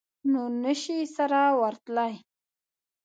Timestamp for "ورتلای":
1.61-2.13